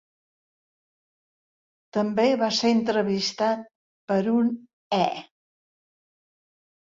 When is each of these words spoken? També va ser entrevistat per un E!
També 1.97 2.23
va 2.43 2.47
ser 2.59 2.71
entrevistat 2.77 3.61
per 4.13 4.17
un 4.37 4.49
E! 4.97 5.03